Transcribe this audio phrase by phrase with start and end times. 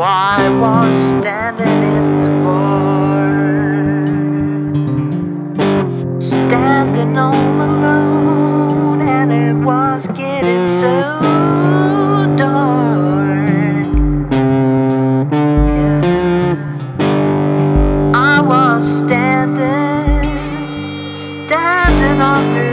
[0.00, 3.16] I was standing in the bar,
[6.20, 11.16] standing all alone, and it was getting so
[12.36, 13.86] dark.
[15.76, 16.54] Yeah.
[18.14, 20.24] I was standing,
[21.14, 22.67] standing under.